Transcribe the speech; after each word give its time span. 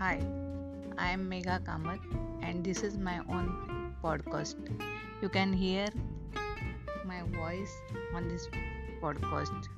Hi, 0.00 0.18
I 0.96 1.10
am 1.10 1.28
Megha 1.30 1.62
Kamath, 1.62 2.00
and 2.42 2.64
this 2.64 2.82
is 2.82 2.96
my 2.96 3.18
own 3.28 3.92
podcast. 4.02 4.56
You 5.20 5.28
can 5.28 5.52
hear 5.52 5.88
my 7.04 7.20
voice 7.36 7.74
on 8.14 8.26
this 8.26 8.48
podcast. 9.02 9.68